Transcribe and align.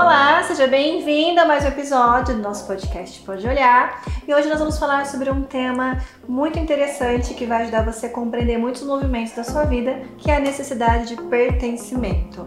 Olá, 0.00 0.44
seja 0.44 0.68
bem-vinda 0.68 1.42
a 1.42 1.44
mais 1.44 1.64
um 1.64 1.68
episódio 1.68 2.36
do 2.36 2.40
nosso 2.40 2.68
podcast 2.68 3.20
Pode 3.22 3.44
Olhar. 3.44 4.00
E 4.28 4.32
hoje 4.32 4.48
nós 4.48 4.60
vamos 4.60 4.78
falar 4.78 5.04
sobre 5.06 5.28
um 5.28 5.42
tema 5.42 6.00
muito 6.28 6.56
interessante 6.56 7.34
que 7.34 7.44
vai 7.44 7.62
ajudar 7.62 7.84
você 7.84 8.06
a 8.06 8.08
compreender 8.08 8.58
muitos 8.58 8.84
movimentos 8.84 9.32
da 9.32 9.42
sua 9.42 9.64
vida, 9.64 10.00
que 10.16 10.30
é 10.30 10.36
a 10.36 10.40
necessidade 10.40 11.08
de 11.08 11.22
pertencimento. 11.22 12.46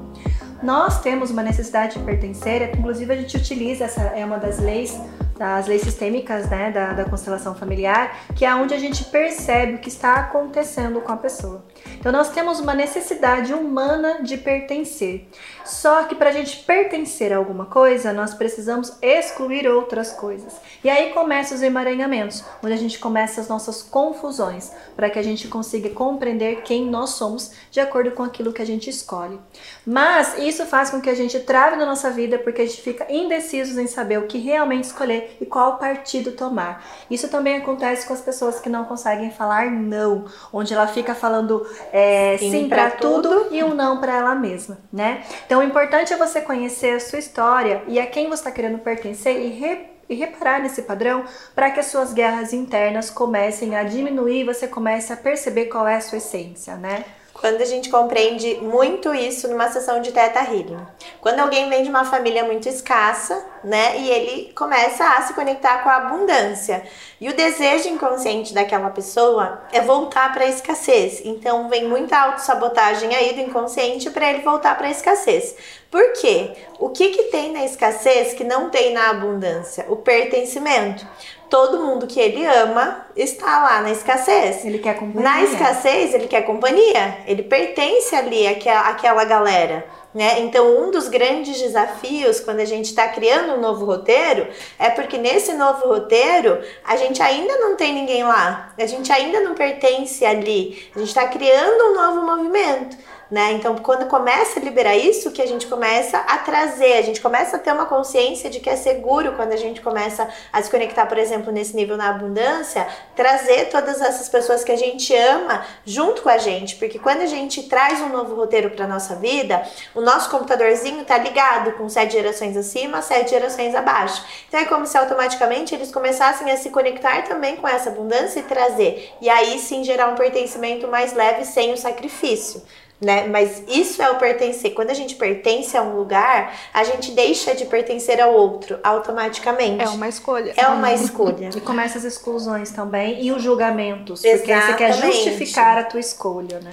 Nós 0.64 1.02
temos 1.02 1.30
uma 1.30 1.44
necessidade 1.44 2.00
de 2.00 2.06
pertencer, 2.06 2.74
inclusive 2.74 3.12
a 3.14 3.18
gente 3.18 3.36
utiliza 3.36 3.84
essa 3.84 4.02
é 4.02 4.24
uma 4.24 4.38
das 4.38 4.58
leis 4.58 4.98
das 5.38 5.66
leis 5.66 5.82
sistêmicas 5.82 6.48
né, 6.52 6.70
da, 6.70 6.94
da 6.94 7.04
constelação 7.04 7.56
familiar, 7.56 8.16
que 8.36 8.46
é 8.46 8.54
onde 8.54 8.76
a 8.76 8.78
gente 8.78 9.04
percebe 9.06 9.74
o 9.74 9.78
que 9.80 9.90
está 9.90 10.18
acontecendo 10.18 11.02
com 11.02 11.12
a 11.12 11.18
pessoa. 11.18 11.66
Então 12.02 12.12
nós 12.12 12.30
temos 12.30 12.60
uma 12.60 12.74
necessidade 12.74 13.54
humana 13.54 14.24
de 14.24 14.36
pertencer. 14.36 15.28
Só 15.64 16.06
que 16.06 16.16
para 16.16 16.30
a 16.30 16.34
gente 16.34 16.64
pertencer 16.64 17.32
a 17.32 17.38
alguma 17.38 17.68
coisa, 17.68 18.12
nós 18.12 18.34
precisamos 18.34 18.98
excluir 19.04 19.68
outras 19.68 20.12
coisas. 20.12 20.56
E 20.84 20.90
aí 20.90 21.14
começam 21.14 21.56
os 21.56 21.62
emaranhamentos, 21.62 22.44
onde 22.64 22.74
a 22.74 22.78
gente 22.78 22.98
começa 22.98 23.40
as 23.40 23.48
nossas 23.48 23.84
confusões, 23.84 24.72
para 24.96 25.12
que 25.12 25.20
a 25.20 25.22
gente 25.22 25.48
consiga 25.48 25.92
compreender 25.92 26.64
quem 26.64 26.88
nós 26.88 27.12
somos 27.12 27.52
de 27.70 27.80
acordo 27.80 28.10
com 28.12 28.24
aquilo 28.24 28.52
que 28.52 28.64
a 28.64 28.66
gente 28.66 28.90
escolhe. 28.90 29.40
Mas 29.86 30.40
isso 30.40 30.66
faz 30.66 30.90
com 30.90 31.00
que 31.00 31.10
a 31.10 31.16
gente 31.16 31.40
trave 31.42 31.76
na 31.76 31.86
nossa 31.86 32.10
vida 32.10 32.40
porque 32.40 32.64
a 32.64 32.66
gente 32.66 32.82
fica 32.82 33.06
indecisos 33.14 33.78
em 33.78 33.86
saber 33.86 34.18
o 34.18 34.26
que 34.26 34.40
realmente 34.40 34.86
escolher 34.86 35.38
e 35.40 35.46
qual 35.46 35.78
partido 35.78 36.32
tomar. 36.32 36.84
Isso 37.12 37.28
também 37.28 37.58
acontece 37.58 38.08
com 38.08 38.14
as 38.14 38.22
pessoas 38.22 38.60
que 38.60 38.70
não 38.70 38.86
conseguem 38.86 39.30
falar 39.30 39.70
não, 39.70 40.26
onde 40.52 40.74
ela 40.74 40.88
fica 40.88 41.14
falando 41.14 41.64
é, 41.92 42.38
sim, 42.38 42.52
sim 42.52 42.70
para 42.70 42.92
tudo, 42.92 43.30
tudo 43.30 43.56
e 43.56 43.64
um 43.64 43.74
não 43.74 44.00
para 44.00 44.16
ela 44.16 44.36
mesma, 44.36 44.78
né? 44.92 45.24
Então 45.46 45.60
o 45.60 45.64
importante 45.64 46.14
é 46.14 46.18
você 46.18 46.42
conhecer 46.42 46.96
a 46.96 47.00
sua 47.00 47.20
história 47.20 47.84
e 47.88 48.00
a 48.00 48.06
quem 48.06 48.28
você 48.28 48.42
está 48.42 48.52
querendo 48.52 48.80
pertencer 48.80 49.36
e 49.38 49.92
e 50.10 50.16
reparar 50.16 50.62
nesse 50.62 50.82
padrão 50.82 51.24
para 51.56 51.72
que 51.72 51.80
as 51.80 51.86
suas 51.86 52.12
guerras 52.12 52.52
internas 52.52 53.10
comecem 53.10 53.78
a 53.78 53.84
diminuir 53.84 54.42
e 54.42 54.44
você 54.44 54.68
comece 54.68 55.14
a 55.14 55.16
perceber 55.16 55.68
qual 55.68 55.88
é 55.88 55.96
a 55.96 56.02
sua 56.02 56.18
essência, 56.18 56.76
né? 56.76 57.06
Quando 57.42 57.60
a 57.60 57.66
gente 57.66 57.90
compreende 57.90 58.60
muito 58.62 59.14
isso 59.16 59.48
numa 59.48 59.68
sessão 59.68 60.00
de 60.00 60.12
Teta 60.12 60.42
Healing. 60.42 60.78
Quando 61.20 61.40
alguém 61.40 61.68
vem 61.70 61.82
de 61.82 61.90
uma 61.90 62.06
família 62.06 62.46
muito 62.46 62.70
escassa, 62.70 63.44
né, 63.64 63.98
e 63.98 64.10
ele 64.10 64.54
começa 64.54 65.04
a 65.04 65.22
se 65.24 65.34
conectar 65.34 65.80
com 65.80 65.90
a 65.90 65.98
abundância. 65.98 66.84
E 67.20 67.28
o 67.30 67.36
desejo 67.36 67.90
inconsciente 67.90 68.54
daquela 68.54 68.92
pessoa 68.92 69.64
é 69.72 69.82
voltar 69.82 70.32
para 70.32 70.44
a 70.44 70.50
escassez. 70.50 71.24
Então 71.26 71.68
vem 71.68 71.88
muita 71.88 72.16
autossabotagem 72.16 73.16
aí 73.16 73.34
do 73.34 73.42
inconsciente 73.42 74.12
para 74.12 74.30
ele 74.30 74.44
voltar 74.44 74.78
para 74.78 74.88
a 74.88 74.92
escassez. 74.92 75.56
Por 75.92 76.14
quê? 76.14 76.54
O 76.80 76.90
que, 76.90 77.10
que 77.10 77.24
tem 77.24 77.52
na 77.52 77.66
escassez 77.66 78.34
que 78.34 78.46
não 78.46 78.70
tem 78.70 78.94
na 78.94 79.10
abundância? 79.10 79.86
O 79.90 79.98
pertencimento 79.98 81.06
todo 81.52 81.82
mundo 81.82 82.08
que 82.08 82.18
ele 82.18 82.46
ama 82.46 83.06
está 83.14 83.62
lá 83.62 83.82
na 83.82 83.92
escassez. 83.92 84.64
Ele 84.64 84.80
quer 84.80 84.98
companhia. 84.98 85.30
Na 85.30 85.44
escassez, 85.44 86.14
ele 86.14 86.28
quer 86.28 86.44
companhia. 86.44 87.18
Ele 87.28 87.44
pertence 87.44 88.16
ali 88.16 88.48
àquela, 88.48 88.88
àquela 88.88 89.26
galera. 89.26 89.86
Né? 90.14 90.40
Então, 90.40 90.82
um 90.82 90.92
dos 90.92 91.10
grandes 91.10 91.60
desafios 91.60 92.40
quando 92.40 92.62
a 92.62 92.66
gente 92.66 92.86
está 92.86 93.10
criando 93.10 93.54
um 93.54 93.62
novo 93.62 93.86
roteiro 93.86 94.48
é 94.80 94.90
porque 94.90 95.18
nesse 95.18 95.54
novo 95.54 95.88
roteiro 95.88 96.60
a 96.86 96.96
gente 96.96 97.22
ainda 97.22 97.58
não 97.58 97.76
tem 97.76 97.94
ninguém 97.94 98.24
lá, 98.24 98.74
a 98.78 98.86
gente 98.86 99.10
ainda 99.10 99.40
não 99.40 99.56
pertence 99.56 100.26
ali, 100.26 100.86
a 100.94 101.00
gente 101.00 101.08
está 101.08 101.28
criando 101.30 101.92
um 101.92 101.96
novo 101.96 102.26
movimento 102.26 102.98
né? 103.32 103.54
Então, 103.54 103.78
quando 103.78 104.08
começa 104.08 104.60
a 104.60 104.62
liberar 104.62 104.98
isso, 104.98 105.32
que 105.32 105.42
a 105.42 105.48
gente 105.48 105.66
começa 105.68 106.18
a 106.18 106.38
trazer, 106.40 106.98
a 106.98 107.02
gente 107.02 107.22
começa 107.22 107.56
a 107.56 107.60
ter 107.60 107.72
uma 107.72 107.86
consciência 107.86 108.50
de 108.50 108.60
que 108.60 108.70
é 108.70 108.76
seguro 108.76 109.32
quando 109.38 109.54
a 109.54 109.58
gente 109.58 109.80
começa 109.80 110.28
a 110.52 110.62
se 110.62 110.70
conectar, 110.70 111.06
por 111.06 111.18
exemplo, 111.18 111.50
nesse 111.50 111.74
nível 111.74 111.96
na 111.96 112.10
abundância, 112.10 112.86
trazer 113.16 113.70
todas 113.70 114.02
essas 114.02 114.28
pessoas 114.28 114.66
que 114.66 114.72
a 114.72 114.76
gente 114.76 115.16
ama 115.16 115.66
junto 115.86 116.24
com 116.24 116.30
a 116.30 116.38
gente, 116.38 116.76
porque 116.76 117.00
quando 117.00 117.22
a 117.22 117.26
gente 117.26 117.64
traz 117.64 118.02
um 118.02 118.10
novo 118.10 118.36
roteiro 118.36 118.72
para 118.72 118.86
nossa 118.86 119.16
vida, 119.16 119.64
o 119.96 120.02
nosso 120.02 120.30
computadorzinho 120.30 121.06
tá 121.06 121.18
ligado 121.18 121.72
com 121.74 121.88
sete 121.88 122.14
gerações 122.14 122.58
acima, 122.58 123.02
sete 123.02 123.30
gerações 123.30 123.74
abaixo. 123.74 124.26
Então 124.50 124.60
é 124.60 124.66
como 124.66 124.86
se 124.86 124.98
automaticamente 124.98 125.74
eles 125.74 125.90
começassem 125.90 126.52
a 126.52 126.58
se 126.58 126.70
conectar 126.70 127.22
também 127.22 127.56
com 127.56 127.68
essa 127.68 127.90
abundância 127.90 128.42
e 128.42 128.44
trazer, 128.44 129.14
e 129.22 129.30
aí 129.30 129.58
sim 129.58 129.86
gerar 129.86 130.10
um 130.10 130.16
pertencimento 130.16 130.86
mais 130.90 131.14
leve 131.14 131.46
sem 131.46 131.72
o 131.72 131.78
sacrifício 131.78 132.62
né? 133.02 133.28
Mas 133.28 133.64
isso 133.68 134.02
é 134.02 134.12
o 134.12 134.16
pertencer. 134.18 134.74
Quando 134.74 134.92
a 134.92 134.94
gente 134.94 135.16
pertence 135.16 135.76
a 135.76 135.82
um 135.82 135.96
lugar, 135.96 136.56
a 136.72 136.84
gente 136.84 137.12
deixa 137.12 137.56
de 137.56 137.66
pertencer 137.66 138.22
ao 138.22 138.34
outro 138.34 138.80
automaticamente. 138.84 139.84
É 139.84 139.90
uma 139.90 140.08
escolha. 140.08 140.54
É 140.56 140.68
uma 140.68 140.94
escolha. 140.94 141.50
e 141.56 141.60
começa 141.60 141.98
as 141.98 142.04
exclusões 142.04 142.70
também 142.70 143.24
e 143.24 143.32
os 143.32 143.42
julgamentos, 143.42 144.22
porque 144.22 144.52
Exatamente. 144.52 144.68
você 144.68 144.74
quer 144.76 144.94
justificar 144.94 145.78
a 145.80 145.84
tua 145.84 146.00
escolha, 146.00 146.60
né? 146.60 146.72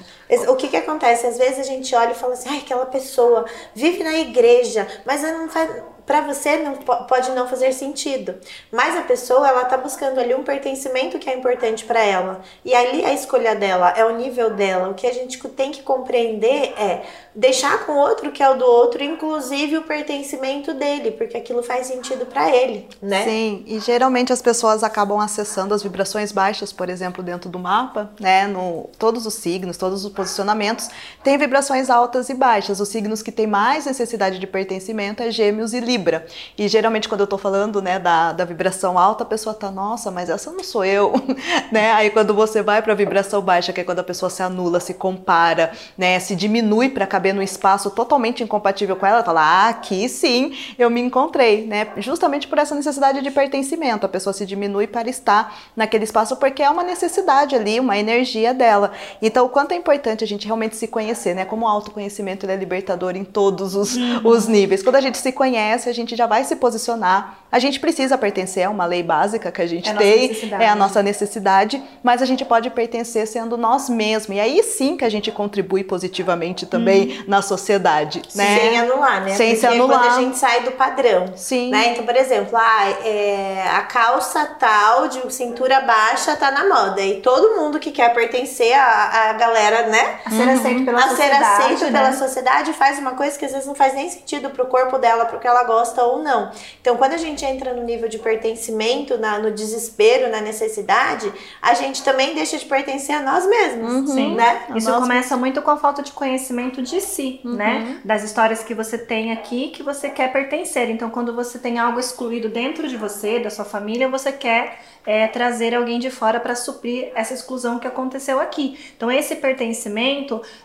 O 0.48 0.56
que 0.56 0.68
que 0.68 0.76
acontece? 0.76 1.26
Às 1.26 1.38
vezes 1.38 1.60
a 1.60 1.62
gente 1.62 1.94
olha 1.94 2.12
e 2.12 2.14
fala 2.14 2.34
assim: 2.34 2.48
"Ai, 2.50 2.58
aquela 2.58 2.86
pessoa 2.86 3.44
vive 3.74 4.02
na 4.04 4.14
igreja, 4.18 4.86
mas 5.04 5.24
ela 5.24 5.38
não 5.38 5.48
faz 5.48 5.70
para 6.08 6.22
você 6.22 6.56
não 6.56 6.72
pode 6.72 7.30
não 7.32 7.46
fazer 7.46 7.70
sentido, 7.74 8.34
mas 8.72 8.96
a 8.96 9.02
pessoa 9.02 9.46
ela 9.46 9.66
tá 9.66 9.76
buscando 9.76 10.18
ali 10.18 10.34
um 10.34 10.42
pertencimento 10.42 11.18
que 11.18 11.28
é 11.28 11.36
importante 11.36 11.84
para 11.84 12.02
ela. 12.02 12.40
E 12.64 12.74
ali 12.74 13.04
a 13.04 13.12
escolha 13.12 13.54
dela 13.54 13.90
é 13.90 14.02
o 14.06 14.16
nível 14.16 14.54
dela. 14.54 14.88
O 14.88 14.94
que 14.94 15.06
a 15.06 15.12
gente 15.12 15.38
tem 15.48 15.70
que 15.70 15.82
compreender 15.82 16.72
é 16.78 17.02
deixar 17.34 17.84
com 17.84 17.92
o 17.92 17.98
outro 17.98 18.32
que 18.32 18.42
é 18.42 18.48
o 18.48 18.56
do 18.56 18.64
outro, 18.64 19.04
inclusive 19.04 19.76
o 19.76 19.82
pertencimento 19.82 20.72
dele, 20.72 21.10
porque 21.10 21.36
aquilo 21.36 21.62
faz 21.62 21.86
sentido 21.86 22.24
para 22.24 22.56
ele, 22.56 22.88
né? 23.02 23.24
Sim, 23.24 23.64
e 23.66 23.78
geralmente 23.78 24.32
as 24.32 24.40
pessoas 24.40 24.82
acabam 24.82 25.20
acessando 25.20 25.74
as 25.74 25.82
vibrações 25.82 26.32
baixas, 26.32 26.72
por 26.72 26.88
exemplo, 26.88 27.22
dentro 27.22 27.50
do 27.50 27.58
mapa, 27.58 28.10
né, 28.18 28.46
no 28.46 28.88
todos 28.98 29.26
os 29.26 29.34
signos, 29.34 29.76
todos 29.76 30.06
os 30.06 30.10
posicionamentos, 30.18 30.90
tem 31.22 31.38
vibrações 31.38 31.88
altas 31.88 32.28
e 32.28 32.34
baixas. 32.34 32.80
Os 32.80 32.88
signos 32.88 33.22
que 33.22 33.30
têm 33.30 33.46
mais 33.46 33.86
necessidade 33.86 34.40
de 34.40 34.46
pertencimento 34.48 35.22
é 35.22 35.30
Gêmeos 35.30 35.72
e 35.72 35.78
Libra. 35.78 36.26
E 36.58 36.66
geralmente 36.66 37.08
quando 37.08 37.20
eu 37.20 37.26
tô 37.28 37.38
falando, 37.38 37.80
né, 37.80 38.00
da, 38.00 38.32
da 38.32 38.44
vibração 38.44 38.98
alta, 38.98 39.22
a 39.22 39.26
pessoa 39.26 39.54
tá, 39.54 39.70
nossa, 39.70 40.10
mas 40.10 40.28
essa 40.28 40.50
não 40.50 40.64
sou 40.64 40.84
eu, 40.84 41.12
né? 41.70 41.92
Aí 41.92 42.10
quando 42.10 42.34
você 42.34 42.62
vai 42.62 42.82
para 42.82 42.92
vibração 42.94 43.40
baixa, 43.40 43.72
que 43.72 43.80
é 43.80 43.84
quando 43.84 44.00
a 44.00 44.04
pessoa 44.04 44.28
se 44.28 44.42
anula, 44.42 44.80
se 44.80 44.94
compara, 44.94 45.70
né, 45.96 46.18
se 46.18 46.34
diminui 46.34 46.88
para 46.88 47.06
caber 47.06 47.32
num 47.32 47.42
espaço 47.42 47.90
totalmente 47.90 48.42
incompatível 48.42 48.96
com 48.96 49.06
ela, 49.06 49.22
fala, 49.22 49.42
ah, 49.42 49.68
aqui 49.68 50.08
sim, 50.08 50.56
eu 50.76 50.90
me 50.90 51.00
encontrei, 51.00 51.64
né? 51.64 51.88
Justamente 51.98 52.48
por 52.48 52.58
essa 52.58 52.74
necessidade 52.74 53.22
de 53.22 53.30
pertencimento, 53.30 54.04
a 54.04 54.08
pessoa 54.08 54.32
se 54.32 54.44
diminui 54.44 54.88
para 54.88 55.08
estar 55.08 55.56
naquele 55.76 56.02
espaço 56.02 56.36
porque 56.36 56.62
é 56.62 56.70
uma 56.70 56.82
necessidade 56.82 57.54
ali, 57.54 57.78
uma 57.78 57.96
energia 57.96 58.52
dela. 58.52 58.90
Então, 59.22 59.46
o 59.46 59.48
quanto 59.48 59.72
é 59.72 59.76
importante 59.76 60.07
a 60.10 60.26
gente 60.26 60.46
realmente 60.46 60.76
se 60.76 60.86
conhecer, 60.86 61.34
né? 61.34 61.44
Como 61.44 61.64
o 61.64 61.68
autoconhecimento 61.68 62.48
é 62.48 62.56
libertador 62.56 63.16
em 63.16 63.24
todos 63.24 63.74
os, 63.74 63.96
uhum. 63.96 64.20
os 64.24 64.46
níveis. 64.46 64.82
Quando 64.82 64.96
a 64.96 65.00
gente 65.00 65.18
se 65.18 65.32
conhece, 65.32 65.88
a 65.88 65.92
gente 65.92 66.16
já 66.16 66.26
vai 66.26 66.44
se 66.44 66.56
posicionar. 66.56 67.38
A 67.50 67.58
gente 67.58 67.80
precisa 67.80 68.18
pertencer 68.18 68.64
a 68.64 68.70
uma 68.70 68.84
lei 68.84 69.02
básica 69.02 69.50
que 69.50 69.62
a 69.62 69.66
gente 69.66 69.88
é 69.88 69.94
tem, 69.94 70.30
é 70.58 70.68
a 70.68 70.74
nossa 70.74 71.02
necessidade, 71.02 71.82
mas 72.02 72.20
a 72.20 72.26
gente 72.26 72.44
pode 72.44 72.68
pertencer 72.70 73.26
sendo 73.26 73.56
nós 73.56 73.88
mesmos. 73.88 74.36
E 74.36 74.40
aí 74.40 74.62
sim 74.62 74.96
que 74.96 75.04
a 75.04 75.08
gente 75.08 75.32
contribui 75.32 75.82
positivamente 75.82 76.66
também 76.66 77.18
hum. 77.20 77.24
na 77.26 77.40
sociedade. 77.40 78.22
Né? 78.34 78.58
Sem 78.58 78.78
anular, 78.78 79.24
né? 79.24 79.30
Sem 79.34 79.48
Porque 79.48 79.60
se 79.60 79.66
anular. 79.66 79.98
quando 79.98 80.12
a 80.12 80.20
gente 80.20 80.36
sai 80.36 80.62
do 80.62 80.72
padrão. 80.72 81.32
Sim. 81.36 81.70
Né? 81.70 81.92
Então, 81.92 82.04
por 82.04 82.16
exemplo, 82.16 82.56
ah, 82.56 82.90
é, 83.04 83.64
a 83.72 83.82
calça 83.82 84.44
tal 84.58 85.08
de 85.08 85.32
cintura 85.32 85.80
baixa 85.80 86.36
tá 86.36 86.50
na 86.50 86.68
moda. 86.68 87.00
E 87.00 87.20
todo 87.20 87.56
mundo 87.56 87.78
que 87.78 87.90
quer 87.90 88.12
pertencer 88.12 88.72
à, 88.74 89.30
à 89.30 89.32
galera, 89.34 89.86
né? 89.86 89.97
A 90.24 90.30
ser 90.30 90.48
aceito 90.48 90.84
pela 90.84 90.98
a 90.98 91.08
sociedade. 91.08 91.44
A 91.44 91.46
ser 91.46 91.62
aceito 91.62 91.84
né? 91.84 91.90
pela 91.92 92.12
sociedade 92.12 92.72
faz 92.72 92.98
uma 92.98 93.12
coisa 93.12 93.38
que 93.38 93.44
às 93.44 93.52
vezes 93.52 93.66
não 93.66 93.74
faz 93.74 93.94
nem 93.94 94.08
sentido 94.08 94.50
pro 94.50 94.66
corpo 94.66 94.98
dela, 94.98 95.26
porque 95.26 95.46
ela 95.46 95.64
gosta 95.64 96.02
ou 96.02 96.22
não. 96.22 96.50
Então, 96.80 96.96
quando 96.96 97.14
a 97.14 97.16
gente 97.16 97.44
entra 97.44 97.72
no 97.72 97.82
nível 97.82 98.08
de 98.08 98.18
pertencimento, 98.18 99.18
na, 99.18 99.38
no 99.38 99.50
desespero, 99.50 100.30
na 100.30 100.40
necessidade, 100.40 101.32
a 101.60 101.74
gente 101.74 102.02
também 102.02 102.34
deixa 102.34 102.58
de 102.58 102.66
pertencer 102.66 103.16
a 103.16 103.22
nós 103.22 103.46
mesmos. 103.46 103.92
Uhum. 103.92 104.06
Sim. 104.06 104.34
Né? 104.34 104.62
Isso 104.74 104.92
começa 104.92 105.36
muito 105.36 105.62
com 105.62 105.70
a 105.70 105.76
falta 105.76 106.02
de 106.02 106.12
conhecimento 106.12 106.82
de 106.82 107.00
si, 107.00 107.40
uhum. 107.44 107.54
né? 107.54 108.00
Das 108.04 108.22
histórias 108.22 108.62
que 108.62 108.74
você 108.74 108.96
tem 108.98 109.32
aqui 109.32 109.68
que 109.68 109.82
você 109.82 110.08
quer 110.08 110.32
pertencer. 110.32 110.90
Então, 110.90 111.10
quando 111.10 111.34
você 111.34 111.58
tem 111.58 111.78
algo 111.78 111.98
excluído 111.98 112.48
dentro 112.48 112.88
de 112.88 112.96
você, 112.96 113.38
da 113.38 113.50
sua 113.50 113.64
família, 113.64 114.08
você 114.08 114.32
quer 114.32 114.78
é, 115.06 115.26
trazer 115.26 115.74
alguém 115.74 115.98
de 115.98 116.10
fora 116.10 116.38
para 116.38 116.54
suprir 116.54 117.10
essa 117.14 117.34
exclusão 117.34 117.78
que 117.78 117.86
aconteceu 117.86 118.40
aqui. 118.40 118.78
Então, 118.96 119.10
esse 119.10 119.36
pertencimento 119.36 119.87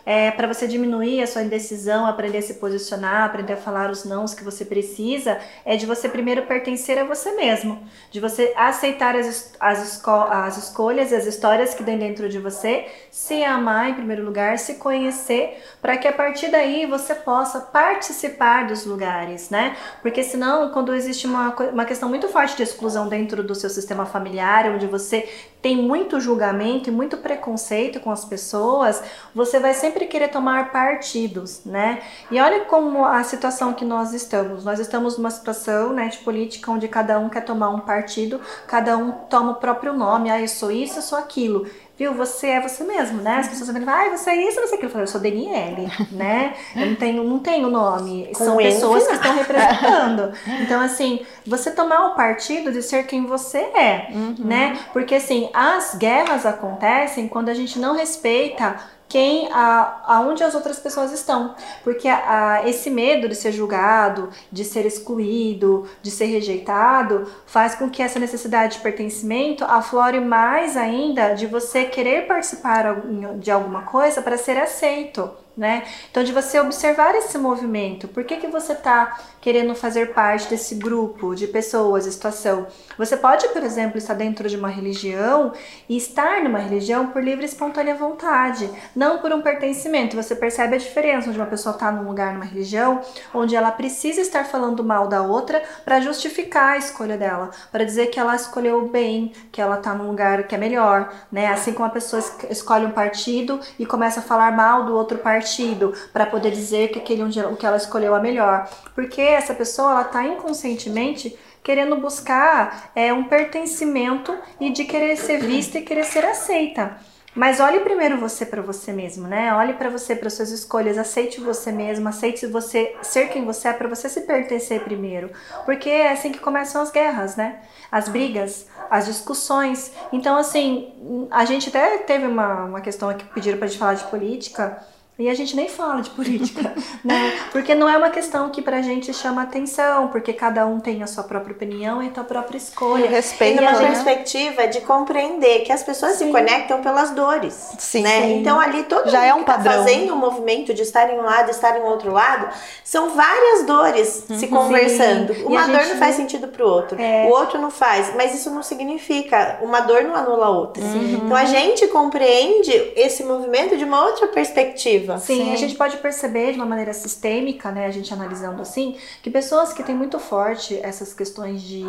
é 0.04 0.30
para 0.30 0.46
você 0.46 0.66
diminuir 0.66 1.22
a 1.22 1.26
sua 1.26 1.42
indecisão, 1.42 2.06
aprender 2.06 2.38
a 2.38 2.42
se 2.42 2.54
posicionar, 2.54 3.24
aprender 3.24 3.54
a 3.54 3.56
falar 3.56 3.90
os 3.90 4.04
nãos 4.04 4.34
que 4.34 4.44
você 4.44 4.64
precisa, 4.64 5.38
é 5.64 5.76
de 5.76 5.86
você 5.86 6.08
primeiro 6.08 6.42
pertencer 6.42 6.98
a 6.98 7.04
você 7.04 7.32
mesmo, 7.32 7.82
de 8.10 8.20
você 8.20 8.52
aceitar 8.56 9.16
as, 9.16 9.52
as, 9.60 10.02
as 10.06 10.56
escolhas 10.56 11.12
e 11.12 11.14
as 11.14 11.26
histórias 11.26 11.74
que 11.74 11.84
tem 11.84 11.98
dentro 11.98 12.28
de 12.28 12.38
você, 12.38 12.86
se 13.10 13.42
amar 13.44 13.90
em 13.90 13.94
primeiro 13.94 14.24
lugar, 14.24 14.58
se 14.58 14.74
conhecer, 14.74 15.62
para 15.80 15.96
que 15.96 16.08
a 16.08 16.12
partir 16.12 16.50
daí 16.50 16.86
você 16.86 17.14
possa 17.14 17.60
participar 17.60 18.66
dos 18.66 18.84
lugares, 18.84 19.50
né? 19.50 19.76
Porque 20.02 20.22
senão, 20.22 20.70
quando 20.70 20.94
existe 20.94 21.26
uma, 21.26 21.54
uma 21.72 21.84
questão 21.84 22.08
muito 22.08 22.28
forte 22.28 22.56
de 22.56 22.62
exclusão 22.62 23.08
dentro 23.08 23.42
do 23.42 23.54
seu 23.54 23.70
sistema 23.70 24.06
familiar, 24.06 24.70
onde 24.70 24.86
você 24.86 25.28
tem 25.64 25.78
muito 25.78 26.20
julgamento 26.20 26.90
e 26.90 26.92
muito 26.92 27.16
preconceito 27.16 27.98
com 27.98 28.10
as 28.10 28.22
pessoas, 28.22 29.02
você 29.34 29.58
vai 29.58 29.72
sempre 29.72 30.04
querer 30.04 30.28
tomar 30.28 30.70
partidos, 30.70 31.64
né? 31.64 32.02
E 32.30 32.38
olha 32.38 32.66
como 32.66 33.02
a 33.02 33.24
situação 33.24 33.72
que 33.72 33.82
nós 33.82 34.12
estamos. 34.12 34.62
Nós 34.62 34.78
estamos 34.78 35.16
numa 35.16 35.30
situação, 35.30 35.94
né, 35.94 36.08
de 36.08 36.18
política 36.18 36.70
onde 36.70 36.86
cada 36.86 37.18
um 37.18 37.30
quer 37.30 37.46
tomar 37.46 37.70
um 37.70 37.80
partido, 37.80 38.42
cada 38.66 38.98
um 38.98 39.12
toma 39.12 39.52
o 39.52 39.54
próprio 39.54 39.94
nome, 39.94 40.30
ah, 40.30 40.38
eu 40.38 40.48
sou 40.48 40.70
isso, 40.70 40.98
eu 40.98 41.02
sou 41.02 41.16
aquilo 41.16 41.66
viu, 41.96 42.12
você 42.12 42.48
é 42.48 42.60
você 42.60 42.82
mesmo, 42.84 43.22
né? 43.22 43.36
As 43.36 43.48
pessoas 43.48 43.70
vêm 43.70 43.84
ah, 43.86 44.10
você 44.10 44.30
é 44.30 44.48
isso, 44.48 44.60
não 44.60 44.66
sei 44.66 44.76
o 44.76 44.80
que. 44.80 44.86
Eu 44.86 44.90
falo, 44.90 45.04
eu 45.04 45.08
sou 45.08 45.20
Daniele, 45.20 45.88
né? 46.10 46.54
Eu 46.74 46.86
não 46.86 46.94
tenho, 46.96 47.24
não 47.24 47.38
tenho 47.38 47.70
nome. 47.70 48.30
Com 48.34 48.44
São 48.44 48.56
pessoas 48.56 49.06
que 49.06 49.14
estão 49.14 49.34
representando. 49.36 50.32
Então, 50.62 50.80
assim, 50.80 51.24
você 51.46 51.70
tomar 51.70 52.08
o 52.08 52.14
partido 52.14 52.72
de 52.72 52.82
ser 52.82 53.06
quem 53.06 53.26
você 53.26 53.58
é, 53.58 54.08
uhum. 54.12 54.34
né? 54.38 54.78
Porque, 54.92 55.14
assim, 55.14 55.48
as 55.54 55.94
guerras 55.94 56.44
acontecem 56.44 57.28
quando 57.28 57.48
a 57.48 57.54
gente 57.54 57.78
não 57.78 57.94
respeita 57.94 58.76
quem, 59.14 59.48
a, 59.52 60.00
aonde 60.06 60.42
as 60.42 60.56
outras 60.56 60.80
pessoas 60.80 61.12
estão. 61.12 61.54
Porque 61.84 62.08
a, 62.08 62.54
a, 62.54 62.68
esse 62.68 62.90
medo 62.90 63.28
de 63.28 63.36
ser 63.36 63.52
julgado, 63.52 64.28
de 64.50 64.64
ser 64.64 64.84
excluído, 64.84 65.88
de 66.02 66.10
ser 66.10 66.24
rejeitado, 66.24 67.30
faz 67.46 67.76
com 67.76 67.88
que 67.88 68.02
essa 68.02 68.18
necessidade 68.18 68.78
de 68.78 68.82
pertencimento 68.82 69.62
aflore 69.64 70.18
mais 70.18 70.76
ainda 70.76 71.32
de 71.32 71.46
você 71.46 71.84
querer 71.84 72.26
participar 72.26 73.02
de 73.38 73.52
alguma 73.52 73.82
coisa 73.82 74.20
para 74.20 74.36
ser 74.36 74.58
aceito 74.58 75.43
né? 75.56 75.84
Então, 76.10 76.24
de 76.24 76.32
você 76.32 76.58
observar 76.58 77.14
esse 77.14 77.38
movimento, 77.38 78.08
por 78.08 78.24
que, 78.24 78.36
que 78.36 78.48
você 78.48 78.72
está 78.72 79.16
querendo 79.40 79.74
fazer 79.74 80.12
parte 80.12 80.48
desse 80.48 80.74
grupo 80.74 81.34
de 81.34 81.46
pessoas, 81.46 82.04
situação? 82.04 82.66
Você 82.98 83.16
pode, 83.16 83.48
por 83.48 83.62
exemplo, 83.62 83.96
estar 83.96 84.14
dentro 84.14 84.48
de 84.48 84.56
uma 84.56 84.68
religião 84.68 85.52
e 85.88 85.96
estar 85.96 86.42
numa 86.42 86.58
religião 86.58 87.08
por 87.08 87.22
livre 87.22 87.44
e 87.44 87.48
espontânea 87.48 87.94
vontade, 87.94 88.68
não 88.96 89.18
por 89.18 89.32
um 89.32 89.42
pertencimento. 89.42 90.16
Você 90.16 90.34
percebe 90.34 90.74
a 90.74 90.78
diferença 90.78 91.28
onde 91.28 91.38
uma 91.38 91.46
pessoa 91.46 91.74
está 91.74 91.92
num 91.92 92.08
lugar, 92.08 92.32
numa 92.32 92.44
religião, 92.44 93.00
onde 93.32 93.54
ela 93.54 93.70
precisa 93.70 94.20
estar 94.20 94.44
falando 94.44 94.82
mal 94.82 95.06
da 95.06 95.22
outra 95.22 95.62
para 95.84 96.00
justificar 96.00 96.72
a 96.72 96.78
escolha 96.78 97.16
dela, 97.16 97.50
para 97.70 97.84
dizer 97.84 98.06
que 98.06 98.18
ela 98.18 98.34
escolheu 98.34 98.88
bem, 98.88 99.32
que 99.52 99.60
ela 99.60 99.76
está 99.76 99.94
num 99.94 100.08
lugar 100.08 100.48
que 100.48 100.54
é 100.54 100.58
melhor, 100.58 101.12
né? 101.30 101.46
Assim 101.48 101.72
como 101.72 101.86
a 101.86 101.90
pessoa 101.90 102.22
escolhe 102.50 102.86
um 102.86 102.90
partido 102.90 103.60
e 103.78 103.86
começa 103.86 104.18
a 104.18 104.22
falar 104.22 104.50
mal 104.50 104.84
do 104.84 104.96
outro 104.96 105.18
partido 105.18 105.43
partido 105.44 105.92
para 106.10 106.24
poder 106.24 106.50
dizer 106.50 106.88
que 106.88 106.98
aquele 106.98 107.22
onde 107.22 107.38
o 107.40 107.54
que 107.54 107.66
ela 107.66 107.76
escolheu 107.76 108.16
é 108.16 108.20
melhor, 108.20 108.66
porque 108.94 109.20
essa 109.20 109.52
pessoa 109.52 109.90
ela 109.90 110.02
está 110.02 110.24
inconscientemente 110.24 111.36
querendo 111.62 111.96
buscar 111.96 112.90
é, 112.94 113.12
um 113.12 113.24
pertencimento 113.24 114.34
e 114.58 114.70
de 114.70 114.84
querer 114.84 115.16
ser 115.16 115.38
vista 115.40 115.78
e 115.78 115.82
querer 115.82 116.04
ser 116.04 116.24
aceita. 116.24 116.96
Mas 117.34 117.58
olhe 117.58 117.80
primeiro 117.80 118.18
você 118.18 118.46
para 118.46 118.62
você 118.62 118.92
mesmo, 118.92 119.26
né? 119.26 119.52
Olhe 119.54 119.72
para 119.72 119.90
você, 119.90 120.14
para 120.14 120.30
suas 120.30 120.50
escolhas, 120.50 120.96
aceite 120.96 121.40
você 121.40 121.72
mesmo, 121.72 122.08
aceite 122.08 122.46
você 122.46 122.94
ser 123.02 123.28
quem 123.28 123.44
você 123.44 123.68
é 123.68 123.72
para 123.72 123.88
você 123.88 124.08
se 124.08 124.20
pertencer 124.20 124.84
primeiro, 124.84 125.30
porque 125.64 125.90
é 125.90 126.12
assim 126.12 126.30
que 126.30 126.38
começam 126.38 126.80
as 126.80 126.92
guerras, 126.92 127.34
né? 127.34 127.60
As 127.90 128.08
brigas, 128.08 128.68
as 128.88 129.06
discussões. 129.06 129.92
Então, 130.12 130.36
assim, 130.36 131.26
a 131.30 131.44
gente 131.44 131.70
até 131.70 131.98
teve 131.98 132.26
uma, 132.26 132.66
uma 132.66 132.80
questão 132.80 133.12
que 133.14 133.24
pediram 133.24 133.58
para 133.58 133.66
gente 133.66 133.78
falar 133.78 133.94
de 133.94 134.04
política. 134.04 134.80
E 135.16 135.28
a 135.28 135.34
gente 135.34 135.54
nem 135.54 135.68
fala 135.68 136.02
de 136.02 136.10
política, 136.10 136.74
né? 137.04 137.38
Porque 137.52 137.72
não 137.72 137.88
é 137.88 137.96
uma 137.96 138.10
questão 138.10 138.50
que 138.50 138.60
pra 138.60 138.82
gente 138.82 139.14
chama 139.14 139.42
atenção, 139.42 140.08
porque 140.08 140.32
cada 140.32 140.66
um 140.66 140.80
tem 140.80 141.04
a 141.04 141.06
sua 141.06 141.22
própria 141.22 141.54
opinião 141.54 142.02
e 142.02 142.08
a 142.08 142.14
sua 142.14 142.24
própria 142.24 142.56
escolha. 142.56 143.08
Respeito, 143.08 143.62
e 143.62 143.64
uma 143.64 143.78
né? 143.78 143.86
perspectiva 143.86 144.66
de 144.66 144.80
compreender 144.80 145.60
que 145.60 145.70
as 145.70 145.84
pessoas 145.84 146.16
sim. 146.16 146.26
se 146.26 146.32
conectam 146.32 146.82
pelas 146.82 147.12
dores, 147.12 147.54
sim, 147.78 148.02
né? 148.02 148.22
Sim. 148.22 148.40
Então 148.40 148.58
ali 148.58 148.82
todo 148.84 149.08
Já 149.08 149.20
mundo 149.20 149.28
é 149.28 149.34
um 149.34 149.38
que 149.38 149.44
tá 149.44 149.60
fazendo 149.60 150.10
o 150.10 150.16
um 150.16 150.18
movimento 150.18 150.74
de 150.74 150.82
estar 150.82 151.08
em 151.08 151.16
um 151.16 151.22
lado, 151.22 151.48
estar 151.48 151.78
em 151.78 151.82
outro 151.82 152.10
lado, 152.10 152.48
são 152.82 153.10
várias 153.10 153.64
dores 153.66 154.24
uhum. 154.28 154.36
se 154.36 154.48
conversando. 154.48 155.32
Uma 155.46 155.68
dor 155.68 155.86
não 155.86 155.96
faz 155.96 156.16
sentido 156.16 156.48
pro 156.48 156.66
outro, 156.66 157.00
é... 157.00 157.26
o 157.26 157.28
outro 157.28 157.60
não 157.60 157.70
faz, 157.70 158.12
mas 158.16 158.34
isso 158.34 158.50
não 158.50 158.64
significa 158.64 159.60
uma 159.62 159.78
dor 159.78 160.02
não 160.02 160.16
anula 160.16 160.46
a 160.46 160.50
outra. 160.50 160.82
Então 160.82 161.36
a 161.36 161.44
gente 161.44 161.86
compreende 161.86 162.72
esse 162.96 163.22
movimento 163.22 163.76
de 163.76 163.84
uma 163.84 164.04
outra 164.04 164.26
perspectiva 164.26 165.03
Sim, 165.18 165.44
Sim, 165.44 165.52
a 165.52 165.56
gente 165.56 165.74
pode 165.74 165.96
perceber 165.98 166.52
de 166.52 166.58
uma 166.58 166.66
maneira 166.66 166.92
sistêmica, 166.92 167.70
né, 167.70 167.86
a 167.86 167.90
gente 167.90 168.12
analisando 168.12 168.62
assim, 168.62 168.96
que 169.22 169.30
pessoas 169.30 169.72
que 169.72 169.82
têm 169.82 169.94
muito 169.94 170.18
forte 170.18 170.78
essas 170.82 171.12
questões 171.12 171.62
de, 171.62 171.84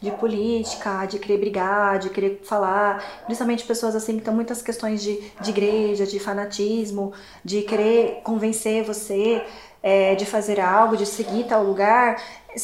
de 0.00 0.10
política, 0.12 1.06
de 1.06 1.18
querer 1.18 1.38
brigar, 1.38 1.98
de 1.98 2.10
querer 2.10 2.40
falar, 2.44 3.24
principalmente 3.24 3.64
pessoas 3.64 3.94
assim 3.94 4.18
que 4.18 4.24
têm 4.24 4.34
muitas 4.34 4.62
questões 4.62 5.02
de, 5.02 5.20
de 5.40 5.50
igreja, 5.50 6.06
de 6.06 6.18
fanatismo, 6.18 7.12
de 7.44 7.62
querer 7.62 8.20
convencer 8.22 8.84
você 8.84 9.44
é, 9.84 10.14
de 10.14 10.24
fazer 10.24 10.58
algo, 10.58 10.96
de 10.96 11.04
seguir 11.04 11.44
tal 11.44 11.62
lugar, 11.62 12.16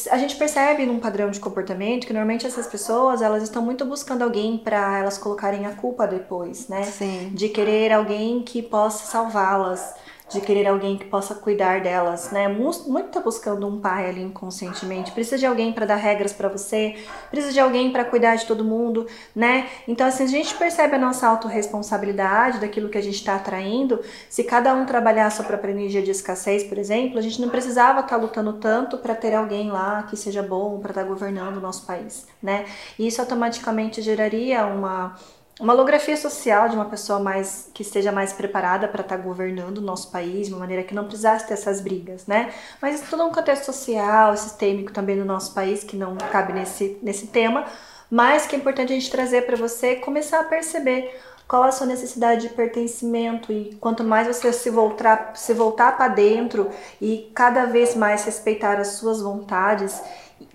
a 0.09 0.17
gente 0.17 0.35
percebe 0.37 0.87
num 0.87 0.99
padrão 0.99 1.29
de 1.29 1.39
comportamento 1.39 2.07
que 2.07 2.13
normalmente 2.13 2.47
essas 2.47 2.65
pessoas 2.65 3.21
elas 3.21 3.43
estão 3.43 3.61
muito 3.61 3.85
buscando 3.85 4.23
alguém 4.23 4.57
para 4.57 4.97
elas 4.97 5.19
colocarem 5.19 5.67
a 5.67 5.75
culpa 5.75 6.07
depois, 6.07 6.67
né? 6.67 6.81
Sim. 6.81 7.29
De 7.31 7.47
querer 7.49 7.91
alguém 7.91 8.41
que 8.41 8.63
possa 8.63 9.05
salvá-las 9.05 9.93
de 10.31 10.39
querer 10.41 10.67
alguém 10.67 10.97
que 10.97 11.05
possa 11.05 11.35
cuidar 11.35 11.81
delas, 11.81 12.31
né? 12.31 12.47
Muito 12.47 13.09
tá 13.09 13.19
buscando 13.19 13.67
um 13.67 13.79
pai 13.79 14.09
ali 14.09 14.21
inconscientemente. 14.21 15.11
Precisa 15.11 15.37
de 15.37 15.45
alguém 15.45 15.73
para 15.73 15.85
dar 15.85 15.97
regras 15.97 16.31
para 16.31 16.47
você, 16.47 16.95
precisa 17.29 17.53
de 17.53 17.59
alguém 17.59 17.91
para 17.91 18.05
cuidar 18.05 18.35
de 18.35 18.45
todo 18.45 18.63
mundo, 18.63 19.05
né? 19.35 19.67
Então, 19.87 20.07
assim, 20.07 20.23
a 20.23 20.27
gente 20.27 20.55
percebe 20.55 20.95
a 20.95 20.99
nossa 20.99 21.27
autorresponsabilidade 21.27 22.59
daquilo 22.59 22.89
que 22.89 22.97
a 22.97 23.03
gente 23.03 23.15
está 23.15 23.35
atraindo. 23.35 23.99
Se 24.29 24.43
cada 24.43 24.73
um 24.73 24.85
trabalhar 24.85 25.27
a 25.27 25.31
sua 25.31 25.45
própria 25.45 25.71
energia 25.71 26.01
de 26.01 26.11
escassez, 26.11 26.63
por 26.63 26.77
exemplo, 26.77 27.19
a 27.19 27.21
gente 27.21 27.41
não 27.41 27.49
precisava 27.49 27.99
estar 27.99 28.15
tá 28.15 28.21
lutando 28.21 28.53
tanto 28.53 28.97
para 28.97 29.13
ter 29.13 29.33
alguém 29.35 29.69
lá 29.69 30.03
que 30.03 30.15
seja 30.15 30.41
bom 30.41 30.79
para 30.79 30.91
estar 30.91 31.03
tá 31.03 31.07
governando 31.07 31.57
o 31.57 31.61
nosso 31.61 31.85
país, 31.85 32.25
né? 32.41 32.65
E 32.97 33.05
isso 33.07 33.19
automaticamente 33.19 34.01
geraria 34.01 34.65
uma 34.65 35.15
uma 35.61 35.73
holografia 35.73 36.17
social 36.17 36.67
de 36.67 36.75
uma 36.75 36.85
pessoa 36.85 37.19
mais 37.19 37.69
que 37.71 37.83
esteja 37.83 38.11
mais 38.11 38.33
preparada 38.33 38.87
para 38.87 39.01
estar 39.01 39.15
tá 39.15 39.21
governando 39.21 39.77
o 39.77 39.81
nosso 39.81 40.09
país 40.09 40.47
de 40.47 40.53
uma 40.53 40.59
maneira 40.59 40.83
que 40.83 40.95
não 40.95 41.03
precisasse 41.05 41.47
ter 41.47 41.53
essas 41.53 41.79
brigas, 41.79 42.25
né? 42.25 42.51
Mas 42.81 42.99
todo 43.07 43.23
um 43.23 43.31
contexto 43.31 43.65
social, 43.65 44.35
sistêmico 44.35 44.91
também 44.91 45.15
no 45.15 45.23
nosso 45.23 45.53
país 45.53 45.83
que 45.83 45.95
não 45.95 46.17
cabe 46.17 46.51
nesse, 46.51 46.97
nesse 47.03 47.27
tema, 47.27 47.65
mas 48.09 48.47
que 48.47 48.55
é 48.55 48.59
importante 48.59 48.91
a 48.91 48.95
gente 48.95 49.11
trazer 49.11 49.45
para 49.45 49.55
você 49.55 49.97
começar 49.97 50.39
a 50.39 50.43
perceber 50.45 51.15
qual 51.47 51.63
a 51.63 51.71
sua 51.71 51.85
necessidade 51.85 52.47
de 52.47 52.53
pertencimento 52.55 53.53
e 53.53 53.75
quanto 53.79 54.03
mais 54.03 54.25
você 54.25 54.51
se 54.51 54.69
voltar 54.71 55.33
se 55.35 55.53
voltar 55.53 55.95
para 55.95 56.07
dentro 56.07 56.71
e 56.99 57.29
cada 57.35 57.65
vez 57.65 57.93
mais 57.93 58.25
respeitar 58.25 58.79
as 58.79 58.93
suas 58.93 59.21
vontades, 59.21 60.01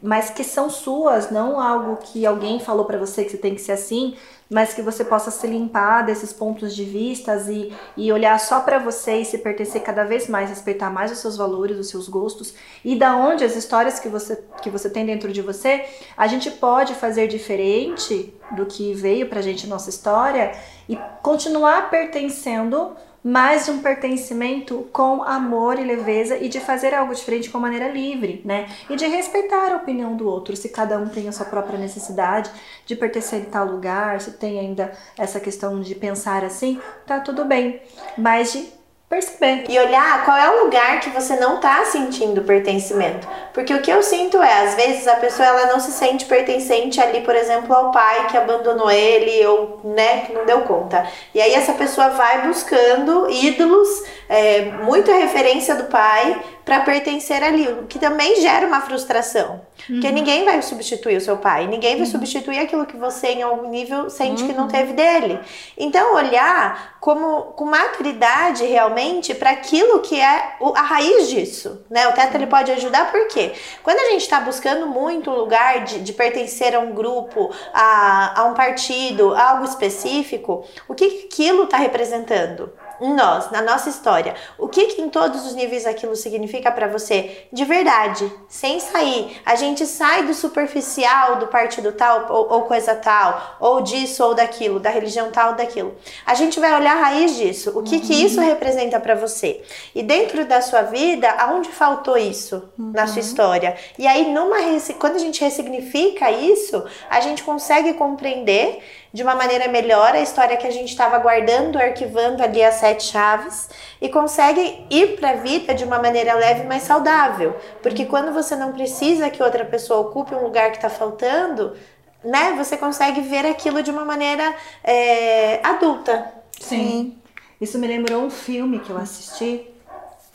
mas 0.02 0.31
que 0.31 0.45
são 0.45 0.69
suas, 0.71 1.31
não 1.31 1.61
algo 1.61 1.97
que 1.97 2.25
alguém 2.25 2.61
falou 2.61 2.85
para 2.85 2.99
você 2.99 3.25
que 3.25 3.31
você 3.31 3.37
tem 3.37 3.55
que 3.55 3.61
ser 3.61 3.73
assim, 3.73 4.16
mas 4.49 4.73
que 4.73 4.83
você 4.83 5.05
possa 5.05 5.31
se 5.31 5.47
limpar 5.47 6.02
desses 6.02 6.33
pontos 6.33 6.75
de 6.75 6.85
vistas 6.85 7.49
e, 7.49 7.73
e 7.97 8.12
olhar 8.12 8.38
só 8.38 8.61
para 8.61 8.78
você 8.78 9.16
e 9.16 9.25
se 9.25 9.38
pertencer 9.38 9.83
cada 9.83 10.05
vez 10.05 10.28
mais, 10.28 10.49
respeitar 10.49 10.88
mais 10.88 11.11
os 11.11 11.19
seus 11.19 11.37
valores, 11.37 11.76
os 11.76 11.88
seus 11.88 12.09
gostos. 12.09 12.55
E 12.85 12.95
da 12.95 13.16
onde 13.16 13.45
as 13.45 13.57
histórias 13.57 13.99
que 13.99 14.09
você, 14.09 14.43
que 14.62 14.71
você 14.71 14.88
tem 14.88 15.05
dentro 15.05 15.33
de 15.33 15.43
você, 15.43 15.85
a 16.16 16.26
gente 16.26 16.50
pode 16.50 16.95
fazer 16.95 17.26
diferente 17.26 18.33
do 18.52 18.66
que 18.66 18.95
veio 18.95 19.28
pra 19.28 19.43
gente 19.43 19.66
nossa 19.66 19.90
história 19.90 20.52
e 20.88 20.97
continuar 21.23 21.90
pertencendo 21.90 22.97
mais 23.26 23.64
de 23.64 23.73
um 23.73 23.80
pertencimento 23.80 24.87
com 24.92 25.21
amor 25.21 25.80
e 25.80 25.83
leveza 25.83 26.38
e 26.38 26.49
de 26.49 26.61
fazer 26.61 26.95
algo 26.95 27.12
diferente 27.12 27.50
com 27.50 27.59
maneira 27.59 27.88
livre, 27.88 28.40
né? 28.45 28.68
E 28.88 28.95
de 28.95 29.04
respeitar 29.04 29.73
a 29.73 29.76
opinião 29.78 30.16
do 30.16 30.28
outro, 30.28 30.54
se 30.54 30.68
cada 30.68 30.97
um 30.97 31.09
tem 31.09 31.28
a 31.28 31.33
sua 31.33 31.45
própria 31.45 31.76
necessidade 31.76 32.49
de 32.87 32.95
pertencer 32.95 33.40
em 33.40 33.47
tal 33.47 33.66
lugar, 33.66 34.21
se 34.21 34.30
tem 34.35 34.61
ainda 34.61 34.92
essa 35.18 35.40
questão 35.40 35.80
de 35.80 35.92
pensar 35.97 36.45
assim, 36.45 36.80
tá 37.04 37.18
tudo 37.18 37.45
bem. 37.45 37.80
Mas 38.16 38.52
de 38.52 38.75
perceber. 39.08 39.64
E 39.68 39.78
olhar 39.78 40.25
qual 40.25 40.36
é 40.36 40.50
o 40.50 40.64
lugar 40.64 41.00
que 41.00 41.10
você 41.10 41.36
não 41.36 41.58
tá 41.58 41.84
sentindo 41.84 42.42
pertencimento. 42.42 43.26
Porque 43.54 43.72
o 43.72 43.80
que 43.80 43.90
eu 43.90 44.02
sinto 44.02 44.42
é, 44.42 44.64
às 44.64 44.75
vezes, 44.75 45.06
a 45.06 45.16
pessoa 45.16 45.46
ela 45.46 45.66
não 45.66 45.80
se 45.80 45.92
sente 45.92 46.25
pertencente 46.25 47.00
ali, 47.00 47.20
por 47.20 47.34
exemplo, 47.34 47.75
ao 47.75 47.90
pai 47.90 48.26
que 48.26 48.36
abandonou 48.36 48.90
ele 48.90 49.46
ou, 49.46 49.80
né, 49.84 50.22
que 50.22 50.32
não 50.32 50.44
deu 50.44 50.62
conta. 50.62 51.06
E 51.34 51.40
aí 51.40 51.54
essa 51.54 51.72
pessoa 51.72 52.10
vai 52.10 52.46
buscando 52.46 53.30
ídolos, 53.30 53.88
é, 54.28 54.62
muita 54.82 55.12
referência 55.12 55.75
do 55.76 55.84
pai 55.84 56.42
para 56.66 56.80
pertencer 56.80 57.44
ali, 57.44 57.68
o 57.68 57.87
que 57.87 57.96
também 57.96 58.40
gera 58.40 58.66
uma 58.66 58.80
frustração. 58.80 59.64
Uhum. 59.88 60.00
Porque 60.00 60.11
ninguém 60.11 60.44
vai 60.44 60.61
substituir 60.61 61.16
o 61.16 61.20
seu 61.20 61.37
pai, 61.37 61.68
ninguém 61.68 61.92
vai 61.92 62.04
uhum. 62.04 62.11
substituir 62.11 62.58
aquilo 62.58 62.85
que 62.85 62.96
você 62.96 63.28
em 63.28 63.42
algum 63.42 63.70
nível 63.70 64.11
sente 64.11 64.42
uhum. 64.42 64.49
que 64.49 64.52
não 64.52 64.64
uhum. 64.64 64.68
teve 64.68 64.92
dele. 64.92 65.38
Então 65.78 66.16
olhar 66.16 66.96
como 66.99 67.52
com 67.52 67.66
maturidade 67.66 68.64
realmente 68.64 69.32
para 69.32 69.50
aquilo 69.50 70.00
que 70.00 70.20
é 70.20 70.56
a 70.75 70.82
raiz 70.82 71.28
disso, 71.28 71.85
né? 71.88 72.08
O 72.08 72.12
teto 72.12 72.35
ele 72.35 72.49
pode 72.49 72.73
ajudar 72.73 73.12
porque 73.12 73.52
quando 73.85 74.00
a 74.00 74.11
gente 74.11 74.23
está 74.23 74.40
buscando 74.40 74.88
muito 74.88 75.30
um 75.30 75.37
lugar 75.37 75.85
de, 75.85 76.00
de, 76.00 76.12
pertencer 76.12 76.75
a 76.75 76.80
um 76.80 76.92
grupo, 76.92 77.54
a, 77.73 78.40
a 78.40 78.44
um 78.46 78.54
partido, 78.54 79.32
a 79.37 79.50
algo 79.50 79.64
específico, 79.64 80.64
o 80.88 80.96
que 80.96 81.28
aquilo 81.30 81.62
está 81.62 81.76
representando? 81.76 82.73
Nós, 83.00 83.50
na 83.50 83.62
nossa 83.62 83.88
história. 83.88 84.34
O 84.58 84.68
que, 84.68 84.86
que 84.86 85.02
em 85.02 85.08
todos 85.08 85.46
os 85.46 85.54
níveis 85.54 85.86
aquilo 85.86 86.16
significa 86.16 86.70
para 86.70 86.86
você 86.86 87.46
de 87.52 87.64
verdade, 87.64 88.30
sem 88.48 88.80
sair. 88.80 89.40
A 89.44 89.54
gente 89.54 89.86
sai 89.86 90.24
do 90.24 90.34
superficial 90.34 91.36
do 91.36 91.46
partido 91.46 91.92
tal 91.92 92.26
ou, 92.30 92.52
ou, 92.52 92.62
coisa 92.62 92.94
tal, 92.94 93.56
ou 93.60 93.80
disso 93.80 94.24
ou 94.24 94.34
daquilo, 94.34 94.80
da 94.80 94.90
religião 94.90 95.30
tal 95.30 95.50
ou 95.50 95.56
daquilo. 95.56 95.94
A 96.24 96.34
gente 96.34 96.58
vai 96.60 96.74
olhar 96.74 96.96
a 96.96 97.00
raiz 97.00 97.36
disso. 97.36 97.70
O 97.78 97.82
que, 97.82 97.96
uhum. 97.96 98.00
que 98.00 98.14
isso 98.14 98.40
representa 98.40 98.98
para 99.00 99.14
você? 99.14 99.62
E 99.94 100.02
dentro 100.02 100.44
da 100.44 100.60
sua 100.60 100.82
vida, 100.82 101.30
aonde 101.30 101.68
faltou 101.70 102.16
isso 102.16 102.68
uhum. 102.78 102.92
na 102.92 103.06
sua 103.06 103.20
história? 103.20 103.76
E 103.98 104.06
aí, 104.06 104.32
numa 104.32 104.56
quando 104.98 105.16
a 105.16 105.20
gente 105.20 105.40
ressignifica 105.42 106.30
isso, 106.30 106.84
a 107.08 107.20
gente 107.20 107.42
consegue 107.42 107.94
compreender 107.94 108.82
de 109.12 109.22
uma 109.22 109.34
maneira 109.34 109.68
melhor 109.68 110.14
a 110.14 110.20
história 110.20 110.56
que 110.56 110.66
a 110.66 110.70
gente 110.70 110.90
estava 110.90 111.18
guardando, 111.18 111.78
arquivando 111.78 112.42
ali 112.42 112.62
as 112.62 112.74
sete 112.87 113.05
chaves 113.05 113.69
e 114.00 114.09
consegue 114.09 114.87
ir 114.88 115.16
para 115.16 115.31
a 115.31 115.35
vida 115.35 115.75
de 115.75 115.85
uma 115.85 115.99
maneira 115.99 116.35
leve, 116.35 116.64
mais 116.64 116.85
saudável. 116.85 117.57
Porque 117.83 118.07
quando 118.07 118.33
você 118.33 118.55
não 118.55 118.73
precisa 118.73 119.28
que 119.28 119.43
outra 119.43 119.64
pessoa 119.64 120.00
ocupe 120.00 120.35
um 120.35 120.43
lugar 120.43 120.71
que 120.71 120.76
está 120.76 120.88
faltando, 120.88 121.75
né, 122.23 122.55
você 122.57 122.76
consegue 122.76 123.21
ver 123.23 123.45
aquilo 123.45 123.83
de 123.83 123.90
uma 123.90 124.05
maneira 124.05 124.55
é, 124.85 125.61
adulta. 125.66 126.33
Sim. 126.61 127.19
Isso 127.61 127.78
me 127.78 127.87
lembrou 127.87 128.23
um 128.23 128.31
filme 128.31 128.78
que 128.78 128.90
eu 128.90 128.99
assisti 128.99 129.73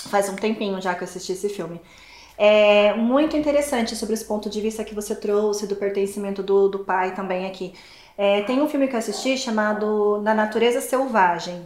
faz 0.09 0.27
um 0.29 0.35
tempinho 0.35 0.81
já 0.81 0.95
que 0.95 1.03
eu 1.03 1.05
assisti 1.05 1.33
esse 1.33 1.47
filme. 1.47 1.79
É 2.37 2.93
muito 2.95 3.37
interessante 3.37 3.95
sobre 3.95 4.15
esse 4.15 4.25
ponto 4.25 4.49
de 4.49 4.59
vista 4.59 4.83
que 4.83 4.95
você 4.95 5.13
trouxe 5.13 5.67
do 5.67 5.75
pertencimento 5.75 6.41
do, 6.41 6.67
do 6.67 6.79
pai 6.79 7.13
também 7.13 7.45
aqui. 7.45 7.73
É, 8.17 8.41
tem 8.41 8.61
um 8.61 8.67
filme 8.67 8.87
que 8.87 8.95
eu 8.95 8.99
assisti 8.99 9.37
chamado 9.37 10.19
Da 10.23 10.33
Natureza 10.33 10.81
Selvagem. 10.81 11.65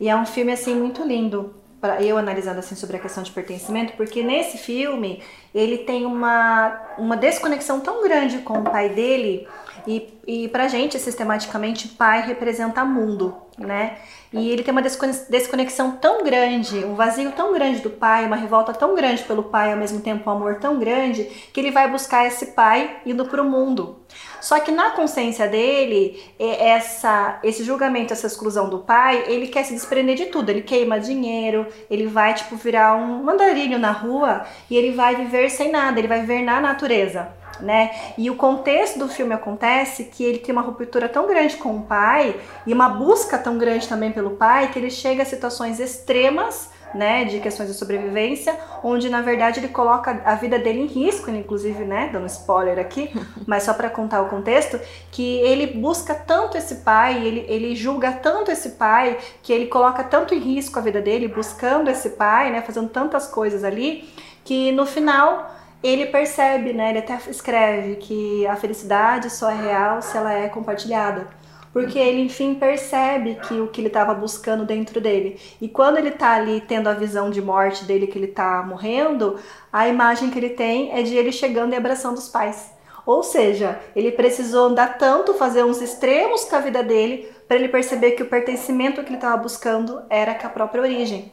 E 0.00 0.08
é 0.08 0.16
um 0.16 0.24
filme 0.24 0.50
assim 0.50 0.74
muito 0.74 1.04
lindo 1.04 1.54
para 1.80 2.02
eu 2.02 2.18
analisando 2.18 2.58
assim 2.58 2.74
sobre 2.74 2.96
a 2.96 3.00
questão 3.00 3.22
de 3.22 3.30
pertencimento, 3.30 3.94
porque 3.94 4.22
nesse 4.22 4.58
filme 4.58 5.22
ele 5.54 5.78
tem 5.78 6.04
uma, 6.04 6.78
uma 6.98 7.16
desconexão 7.16 7.80
tão 7.80 8.02
grande 8.02 8.38
com 8.38 8.58
o 8.58 8.64
pai 8.64 8.88
dele 8.90 9.46
e, 9.86 10.08
e 10.26 10.48
pra 10.48 10.68
gente 10.68 10.98
sistematicamente 10.98 11.88
pai 11.88 12.26
representa 12.26 12.84
mundo, 12.84 13.34
né? 13.58 13.98
E 14.32 14.48
ele 14.48 14.62
tem 14.62 14.70
uma 14.70 14.82
desconexão 14.82 15.92
tão 15.96 16.22
grande, 16.22 16.84
um 16.84 16.94
vazio 16.94 17.32
tão 17.32 17.52
grande 17.52 17.80
do 17.80 17.90
pai, 17.90 18.24
uma 18.24 18.36
revolta 18.36 18.72
tão 18.72 18.94
grande 18.94 19.24
pelo 19.24 19.42
pai, 19.42 19.72
ao 19.72 19.78
mesmo 19.78 20.00
tempo 20.00 20.30
um 20.30 20.32
amor 20.32 20.56
tão 20.56 20.78
grande, 20.78 21.24
que 21.52 21.58
ele 21.58 21.72
vai 21.72 21.90
buscar 21.90 22.24
esse 22.24 22.46
pai 22.46 22.98
indo 23.04 23.24
pro 23.24 23.44
mundo. 23.44 23.98
Só 24.40 24.58
que 24.60 24.70
na 24.70 24.90
consciência 24.90 25.48
dele, 25.48 26.22
essa, 26.38 27.40
esse 27.42 27.64
julgamento, 27.64 28.12
essa 28.12 28.26
exclusão 28.26 28.70
do 28.70 28.78
pai, 28.78 29.24
ele 29.26 29.48
quer 29.48 29.64
se 29.64 29.74
desprender 29.74 30.16
de 30.16 30.26
tudo. 30.26 30.48
Ele 30.48 30.62
queima 30.62 30.98
dinheiro, 30.98 31.66
ele 31.90 32.06
vai, 32.06 32.32
tipo, 32.32 32.56
virar 32.56 32.94
um 32.94 33.22
mandarinho 33.22 33.78
na 33.78 33.90
rua 33.90 34.44
e 34.70 34.76
ele 34.76 34.92
vai 34.92 35.16
viver 35.16 35.50
sem 35.50 35.70
nada, 35.70 35.98
ele 35.98 36.08
vai 36.08 36.20
viver 36.20 36.42
na 36.42 36.60
natureza. 36.60 37.28
Né? 37.62 37.90
E 38.16 38.30
o 38.30 38.36
contexto 38.36 38.98
do 38.98 39.08
filme 39.08 39.34
acontece 39.34 40.04
que 40.04 40.24
ele 40.24 40.38
tem 40.38 40.52
uma 40.52 40.62
ruptura 40.62 41.08
tão 41.08 41.26
grande 41.26 41.56
com 41.56 41.76
o 41.76 41.82
pai 41.82 42.40
e 42.66 42.72
uma 42.72 42.88
busca 42.88 43.38
tão 43.38 43.58
grande 43.58 43.88
também 43.88 44.12
pelo 44.12 44.30
pai 44.30 44.70
que 44.70 44.78
ele 44.78 44.90
chega 44.90 45.22
a 45.22 45.26
situações 45.26 45.78
extremas 45.78 46.70
né, 46.94 47.24
de 47.24 47.40
questões 47.40 47.68
de 47.68 47.74
sobrevivência, 47.74 48.58
onde 48.82 49.08
na 49.08 49.20
verdade 49.22 49.60
ele 49.60 49.68
coloca 49.68 50.22
a 50.24 50.34
vida 50.34 50.58
dele 50.58 50.80
em 50.80 50.86
risco, 50.86 51.30
inclusive, 51.30 51.84
né, 51.84 52.10
dando 52.12 52.26
spoiler 52.26 52.78
aqui, 52.78 53.10
mas 53.46 53.62
só 53.62 53.74
para 53.74 53.88
contar 53.88 54.22
o 54.22 54.28
contexto, 54.28 54.80
que 55.10 55.38
ele 55.38 55.66
busca 55.66 56.14
tanto 56.14 56.56
esse 56.56 56.76
pai, 56.76 57.24
ele, 57.24 57.44
ele 57.48 57.76
julga 57.76 58.12
tanto 58.12 58.50
esse 58.50 58.70
pai, 58.70 59.18
que 59.42 59.52
ele 59.52 59.66
coloca 59.66 60.02
tanto 60.04 60.34
em 60.34 60.38
risco 60.38 60.78
a 60.78 60.82
vida 60.82 61.00
dele, 61.00 61.28
buscando 61.28 61.88
esse 61.88 62.10
pai, 62.10 62.50
né, 62.50 62.62
fazendo 62.62 62.88
tantas 62.88 63.26
coisas 63.26 63.64
ali, 63.64 64.08
que 64.44 64.72
no 64.72 64.86
final 64.86 65.59
ele 65.82 66.06
percebe, 66.06 66.72
né, 66.72 66.90
ele 66.90 66.98
até 66.98 67.18
escreve 67.28 67.96
que 67.96 68.46
a 68.46 68.56
felicidade 68.56 69.30
só 69.30 69.50
é 69.50 69.54
real 69.54 70.02
se 70.02 70.16
ela 70.16 70.32
é 70.32 70.48
compartilhada 70.48 71.40
porque 71.72 71.98
ele 71.98 72.22
enfim 72.22 72.54
percebe 72.54 73.36
que 73.46 73.54
o 73.60 73.68
que 73.68 73.80
ele 73.80 73.88
estava 73.88 74.12
buscando 74.14 74.64
dentro 74.64 75.00
dele. 75.00 75.38
E 75.60 75.68
quando 75.68 75.98
ele 75.98 76.08
está 76.08 76.34
ali 76.34 76.60
tendo 76.60 76.88
a 76.88 76.94
visão 76.94 77.30
de 77.30 77.40
morte 77.40 77.84
dele 77.84 78.06
que 78.06 78.18
ele 78.18 78.26
está 78.26 78.62
morrendo, 78.62 79.38
a 79.72 79.88
imagem 79.88 80.30
que 80.30 80.38
ele 80.38 80.50
tem 80.50 80.92
é 80.92 81.02
de 81.02 81.14
ele 81.14 81.32
chegando 81.32 81.72
e 81.72 81.76
abraçando 81.76 82.18
os 82.18 82.28
pais. 82.28 82.72
Ou 83.10 83.24
seja, 83.24 83.80
ele 83.96 84.12
precisou 84.12 84.66
andar 84.66 84.96
tanto, 84.96 85.34
fazer 85.34 85.64
uns 85.64 85.82
extremos 85.82 86.44
com 86.44 86.54
a 86.54 86.60
vida 86.60 86.80
dele, 86.80 87.28
para 87.48 87.56
ele 87.56 87.66
perceber 87.66 88.12
que 88.12 88.22
o 88.22 88.26
pertencimento 88.26 89.02
que 89.02 89.08
ele 89.08 89.16
estava 89.16 89.36
buscando 89.36 90.00
era 90.08 90.32
com 90.32 90.46
a 90.46 90.50
própria 90.50 90.80
origem. 90.80 91.32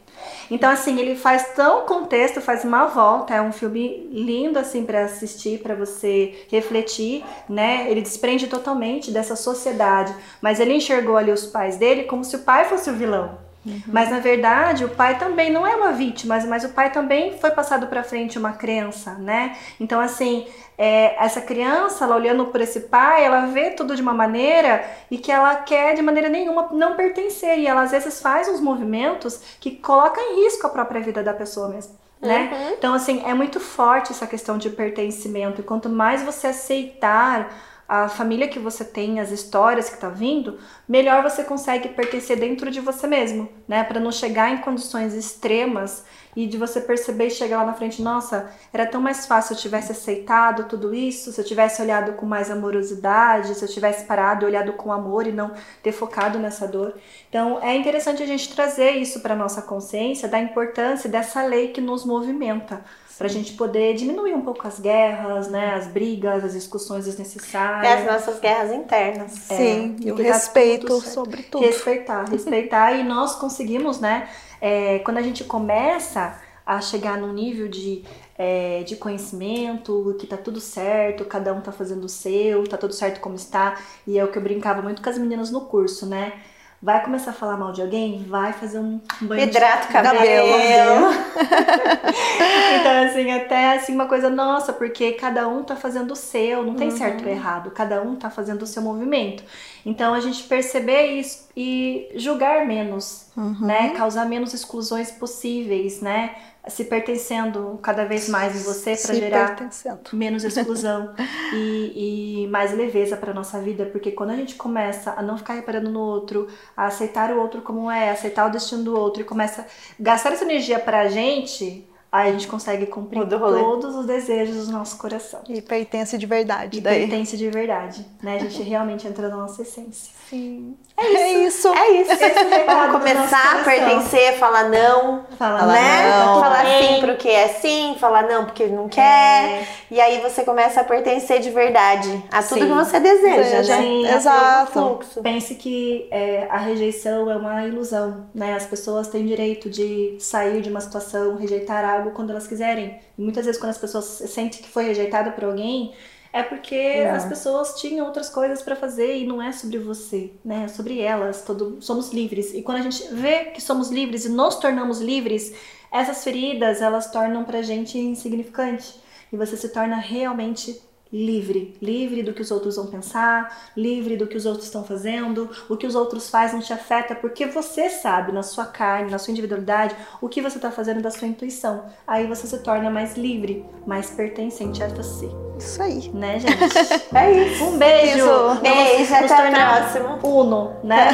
Então, 0.49 0.71
assim, 0.71 0.99
ele 0.99 1.15
faz 1.15 1.53
tão 1.53 1.85
contexto, 1.85 2.41
faz 2.41 2.63
uma 2.63 2.87
volta. 2.87 3.35
É 3.35 3.41
um 3.43 3.51
filme 3.51 4.09
lindo, 4.11 4.57
assim, 4.57 4.87
para 4.87 5.05
assistir, 5.05 5.59
para 5.59 5.75
você 5.75 6.33
refletir, 6.49 7.23
né? 7.47 7.85
Ele 7.91 8.01
desprende 8.01 8.47
totalmente 8.47 9.11
dessa 9.11 9.35
sociedade, 9.35 10.15
mas 10.41 10.59
ele 10.59 10.73
enxergou 10.73 11.15
ali 11.15 11.31
os 11.31 11.45
pais 11.45 11.77
dele 11.77 12.05
como 12.05 12.23
se 12.23 12.37
o 12.37 12.39
pai 12.39 12.65
fosse 12.65 12.89
o 12.89 12.93
vilão. 12.93 13.46
Uhum. 13.67 13.81
Mas 13.87 14.09
na 14.09 14.19
verdade, 14.19 14.85
o 14.85 14.89
pai 14.89 15.19
também 15.19 15.51
não 15.51 15.67
é 15.67 15.75
uma 15.75 15.91
vítima, 15.91 16.39
mas 16.47 16.63
o 16.63 16.69
pai 16.69 16.89
também 16.89 17.37
foi 17.37 17.51
passado 17.51 17.87
para 17.87 18.01
frente 18.03 18.39
uma 18.39 18.53
crença, 18.53 19.13
né? 19.15 19.57
Então, 19.79 19.99
assim, 19.99 20.47
é, 20.77 21.21
essa 21.23 21.41
criança, 21.41 22.05
ela 22.05 22.15
olhando 22.15 22.45
por 22.45 22.61
esse 22.61 22.81
pai, 22.81 23.25
ela 23.25 23.47
vê 23.47 23.71
tudo 23.71 23.95
de 23.95 24.01
uma 24.01 24.13
maneira 24.13 24.85
e 25.11 25.17
que 25.17 25.31
ela 25.31 25.55
quer 25.55 25.95
de 25.95 26.01
maneira 26.01 26.29
nenhuma 26.29 26.69
não 26.71 26.95
pertencer. 26.95 27.59
E 27.59 27.67
ela 27.67 27.81
às 27.81 27.91
vezes 27.91 28.21
faz 28.21 28.47
uns 28.47 28.61
movimentos 28.61 29.41
que 29.59 29.71
colocam 29.71 30.23
em 30.23 30.43
risco 30.43 30.65
a 30.65 30.69
própria 30.69 31.01
vida 31.01 31.21
da 31.21 31.33
pessoa 31.33 31.67
mesmo. 31.67 31.97
Né? 32.21 32.49
Uhum. 32.51 32.73
Então, 32.73 32.93
assim, 32.93 33.23
é 33.25 33.33
muito 33.33 33.59
forte 33.59 34.11
essa 34.11 34.25
questão 34.25 34.57
de 34.57 34.69
pertencimento. 34.69 35.61
E 35.61 35.63
quanto 35.63 35.89
mais 35.89 36.23
você 36.23 36.47
aceitar 36.47 37.49
a 37.87 38.09
família 38.09 38.49
que 38.49 38.59
você 38.59 38.83
tem, 38.83 39.19
as 39.19 39.31
histórias 39.31 39.89
que 39.89 39.97
tá 39.97 40.09
vindo, 40.09 40.59
melhor 40.87 41.23
você 41.23 41.43
consegue 41.43 41.89
pertencer 41.89 42.37
dentro 42.37 42.69
de 42.69 42.81
você 42.81 43.07
mesmo, 43.07 43.47
né? 43.67 43.83
Para 43.83 43.99
não 43.99 44.11
chegar 44.11 44.51
em 44.51 44.57
condições 44.57 45.13
extremas 45.13 46.03
e 46.35 46.45
de 46.45 46.57
você 46.57 46.81
perceber 46.81 47.27
e 47.27 47.31
chegar 47.31 47.57
lá 47.57 47.65
na 47.65 47.73
frente, 47.73 48.01
nossa, 48.01 48.51
era 48.73 48.85
tão 48.85 49.01
mais 49.01 49.25
fácil 49.25 49.55
se 49.55 49.61
eu 49.61 49.63
tivesse 49.63 49.91
aceitado 49.93 50.65
tudo 50.65 50.93
isso, 50.93 51.31
se 51.31 51.39
eu 51.39 51.45
tivesse 51.45 51.81
olhado 51.81 52.13
com 52.13 52.25
mais 52.25 52.51
amorosidade, 52.51 53.55
se 53.55 53.63
eu 53.63 53.69
tivesse 53.69 54.05
parado 54.05 54.43
e 54.43 54.47
olhado 54.47 54.73
com 54.73 54.91
amor 54.91 55.25
e 55.25 55.31
não 55.31 55.51
ter 55.81 55.93
focado 55.93 56.37
nessa 56.37 56.67
dor. 56.67 56.93
Então, 57.29 57.59
é 57.63 57.75
interessante 57.75 58.21
a 58.21 58.27
gente 58.27 58.53
trazer 58.53 58.91
isso 58.91 59.21
para 59.21 59.35
nossa 59.35 59.61
consciência 59.61 60.27
da 60.27 60.37
importância 60.37 61.09
dessa 61.09 61.41
lei 61.43 61.69
que 61.69 61.81
nos 61.81 62.05
movimenta 62.05 62.83
para 63.17 63.27
a 63.27 63.29
gente 63.29 63.53
poder 63.53 63.95
diminuir 63.95 64.33
um 64.33 64.41
pouco 64.41 64.67
as 64.67 64.79
guerras, 64.79 65.49
né, 65.49 65.73
as 65.73 65.87
brigas, 65.87 66.43
as 66.43 66.53
discussões 66.53 67.05
desnecessárias. 67.05 67.83
E 67.83 67.97
as 67.97 68.05
nossas 68.05 68.39
guerras 68.39 68.71
internas. 68.71 69.49
É, 69.49 69.55
Sim, 69.55 69.95
e 70.01 70.11
o 70.11 70.15
respeito 70.15 70.85
tudo 70.85 71.01
sobre 71.01 71.43
tudo. 71.43 71.65
Respeitar, 71.65 72.29
respeitar 72.29 72.93
e 72.93 73.03
nós 73.03 73.35
conseguimos, 73.35 73.99
né, 73.99 74.29
é, 74.61 74.99
quando 74.99 75.17
a 75.17 75.21
gente 75.21 75.43
começa 75.43 76.39
a 76.65 76.81
chegar 76.81 77.17
num 77.17 77.33
nível 77.33 77.67
de, 77.67 78.03
é, 78.37 78.83
de 78.83 78.97
conhecimento, 78.97 80.15
que 80.19 80.27
tá 80.27 80.35
tudo 80.35 80.59
certo, 80.59 81.23
cada 81.25 81.53
um 81.53 81.61
tá 81.61 81.71
fazendo 81.71 82.03
o 82.03 82.09
seu, 82.09 82.67
tá 82.67 82.77
tudo 82.77 82.93
certo 82.93 83.21
como 83.21 83.35
está, 83.35 83.79
e 84.05 84.19
é 84.19 84.23
o 84.23 84.27
que 84.27 84.37
eu 84.37 84.41
brincava 84.41 84.81
muito 84.81 85.01
com 85.01 85.09
as 85.09 85.17
meninas 85.17 85.49
no 85.49 85.61
curso, 85.61 86.05
né? 86.05 86.33
Vai 86.79 87.03
começar 87.03 87.31
a 87.31 87.33
falar 87.33 87.57
mal 87.57 87.71
de 87.71 87.81
alguém? 87.81 88.23
Vai 88.23 88.53
fazer 88.53 88.77
um 88.77 89.01
banho 89.21 89.43
Hidrata 89.43 89.85
o 89.85 89.87
de 89.87 89.93
cabelo. 89.93 91.09
então, 92.79 93.03
assim, 93.03 93.31
até 93.31 93.75
assim, 93.75 93.95
uma 93.95 94.05
coisa 94.05 94.29
nossa, 94.29 94.71
porque 94.71 95.13
cada 95.13 95.47
um 95.47 95.63
tá 95.63 95.75
fazendo 95.75 96.11
o 96.11 96.15
seu, 96.15 96.63
não 96.63 96.75
tem 96.75 96.91
certo 96.91 97.25
ou 97.25 97.31
errado, 97.31 97.71
cada 97.71 98.03
um 98.03 98.15
tá 98.15 98.29
fazendo 98.29 98.61
o 98.61 98.67
seu 98.67 98.83
movimento. 98.83 99.43
Então 99.83 100.13
a 100.13 100.19
gente 100.19 100.43
perceber 100.43 101.13
isso 101.13 101.49
e 101.57 102.09
julgar 102.15 102.67
menos, 102.67 103.27
né? 103.59 103.89
Causar 103.97 104.25
menos 104.27 104.53
exclusões 104.53 105.09
possíveis, 105.09 105.99
né? 106.01 106.35
Se 106.69 106.85
pertencendo 106.85 107.79
cada 107.81 108.05
vez 108.05 108.27
mais 108.29 108.55
em 108.55 108.63
você 108.63 108.95
para 108.95 109.15
gerar 109.15 109.69
menos 110.13 110.43
exclusão 110.43 111.13
e, 111.53 112.43
e 112.43 112.47
mais 112.47 112.73
leveza 112.73 113.17
para 113.17 113.33
nossa 113.33 113.59
vida, 113.59 113.85
porque 113.85 114.11
quando 114.11 114.31
a 114.31 114.35
gente 114.35 114.55
começa 114.55 115.13
a 115.17 115.21
não 115.21 115.37
ficar 115.37 115.53
reparando 115.53 115.89
no 115.89 115.99
outro, 115.99 116.47
a 116.75 116.87
aceitar 116.87 117.31
o 117.31 117.39
outro 117.39 117.61
como 117.61 117.89
é, 117.89 118.09
aceitar 118.09 118.47
o 118.47 118.51
destino 118.51 118.83
do 118.83 118.97
outro 118.97 119.21
e 119.21 119.25
começa 119.25 119.61
a 119.61 119.65
gastar 119.99 120.33
essa 120.33 120.43
energia 120.43 120.79
pra 120.79 121.07
gente, 121.07 121.87
aí 122.11 122.29
a 122.29 122.31
gente 122.33 122.47
consegue 122.47 122.85
cumprir 122.85 123.25
todos 123.27 123.95
os 123.95 124.05
desejos 124.05 124.67
do 124.67 124.73
nosso 124.73 124.97
coração. 124.97 125.41
E 125.47 125.61
pertence 125.61 126.17
de 126.17 126.25
verdade 126.25 126.77
E 126.77 126.81
daí. 126.81 127.07
pertence 127.07 127.35
de 127.37 127.49
verdade, 127.49 128.05
né? 128.21 128.35
A 128.35 128.39
gente 128.39 128.61
realmente 128.61 129.07
entra 129.07 129.29
na 129.29 129.37
nossa 129.37 129.61
essência. 129.61 130.11
Sim. 130.29 130.75
É 130.99 131.31
isso. 131.45 131.67
É 131.69 131.91
isso. 132.01 132.11
recado 132.11 132.49
do 132.49 132.65
Vamos 132.65 132.97
começar 132.97 133.61
a 133.61 133.63
pertencer, 133.63 134.33
falar 134.37 134.63
não. 134.67 135.23
Fala, 135.37 135.59
Falar 135.59 135.73
né? 135.73 136.09
não. 136.09 136.41
tá 136.41 136.41
Falar 136.41 136.65
sim 136.65 136.99
porque 137.01 137.29
é 137.29 137.47
sim, 137.47 137.95
falar 137.99 138.23
não 138.23 138.45
porque 138.45 138.65
não 138.65 138.89
quer. 138.89 139.61
É. 139.61 139.67
E 139.89 140.01
aí 140.01 140.19
você 140.21 140.43
começa 140.43 140.81
a 140.81 140.83
pertencer 140.83 141.39
de 141.39 141.49
verdade 141.49 142.09
a 142.31 142.43
tudo 142.43 142.59
Sim. 142.61 142.67
que 142.67 142.73
você 142.73 142.99
deseja, 142.99 143.35
Deseja. 143.41 143.75
né? 143.77 143.81
Sim, 143.81 144.07
Exato. 144.07 144.71
Fluxo. 144.73 145.21
Pense 145.21 145.55
que 145.55 146.07
é, 146.11 146.45
a 146.49 146.57
rejeição 146.57 147.29
é 147.31 147.37
uma 147.37 147.65
ilusão, 147.65 148.25
né? 148.35 148.53
As 148.55 148.65
pessoas 148.65 149.07
têm 149.07 149.25
direito 149.25 149.69
de 149.69 150.17
sair 150.19 150.61
de 150.61 150.69
uma 150.69 150.81
situação, 150.81 151.35
rejeitar 151.37 151.85
algo 151.85 151.96
quando 152.11 152.31
elas 152.31 152.47
quiserem. 152.47 152.99
E 153.17 153.21
muitas 153.21 153.45
vezes 153.45 153.59
quando 153.59 153.71
as 153.71 153.77
pessoas 153.77 154.05
sentem 154.05 154.61
que 154.61 154.69
foi 154.69 154.85
rejeitada 154.85 155.31
por 155.31 155.43
alguém, 155.45 155.93
é 156.33 156.43
porque 156.43 157.03
as 157.11 157.25
pessoas 157.25 157.79
tinham 157.79 158.05
outras 158.05 158.29
coisas 158.29 158.61
pra 158.61 158.75
fazer 158.75 159.17
e 159.17 159.25
não 159.25 159.41
é 159.41 159.51
sobre 159.51 159.79
você, 159.79 160.31
né? 160.43 160.65
É 160.65 160.67
sobre 160.67 160.99
elas. 160.99 161.43
Todo, 161.43 161.81
somos 161.81 162.11
livres. 162.11 162.53
E 162.53 162.61
quando 162.61 162.79
a 162.79 162.81
gente 162.81 163.13
vê 163.13 163.45
que 163.45 163.61
somos 163.61 163.89
livres 163.89 164.25
e 164.25 164.29
nos 164.29 164.55
tornamos 164.55 165.01
livres, 165.01 165.53
essas 165.91 166.23
feridas 166.23 166.81
elas 166.81 167.09
tornam 167.11 167.43
pra 167.43 167.61
gente 167.61 167.97
insignificante. 167.97 168.99
E 169.31 169.37
você 169.37 169.57
se 169.57 169.69
torna 169.69 169.95
realmente 169.95 170.81
livre, 171.11 171.75
livre 171.81 172.23
do 172.23 172.33
que 172.33 172.41
os 172.41 172.51
outros 172.51 172.75
vão 172.75 172.87
pensar, 172.87 173.71
livre 173.75 174.17
do 174.17 174.27
que 174.27 174.37
os 174.37 174.45
outros 174.45 174.65
estão 174.65 174.83
fazendo, 174.83 175.49
o 175.69 175.77
que 175.77 175.87
os 175.87 175.95
outros 175.95 176.29
fazem 176.29 176.59
não 176.59 176.65
te 176.65 176.73
afeta, 176.73 177.15
porque 177.15 177.45
você 177.45 177.89
sabe 177.89 178.31
na 178.31 178.43
sua 178.43 178.65
carne, 178.65 179.11
na 179.11 179.17
sua 179.17 179.31
individualidade, 179.31 179.95
o 180.21 180.27
que 180.29 180.41
você 180.41 180.57
está 180.57 180.71
fazendo 180.71 181.01
da 181.01 181.11
sua 181.11 181.27
intuição. 181.27 181.85
Aí 182.05 182.27
você 182.27 182.47
se 182.47 182.57
torna 182.59 182.89
mais 182.89 183.15
livre, 183.15 183.65
mais 183.85 184.09
pertencente 184.09 184.83
a 184.83 184.87
você, 184.87 185.29
Isso 185.57 185.81
aí. 185.81 186.09
né, 186.13 186.39
gente? 186.39 187.15
É 187.15 187.31
isso. 187.31 187.63
Um 187.65 187.77
beijo! 187.77 188.17
Isso. 188.17 188.61
Beijo, 188.61 189.15
até 189.15 189.49
o 189.49 189.51
próximo. 189.51 190.19
Uno, 190.41 190.73
né? 190.83 191.09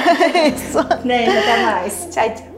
Isso. 0.55 0.79
Beijo, 1.05 1.37
até 1.37 1.63
mais. 1.63 2.07
Tchau, 2.11 2.29
tchau. 2.33 2.52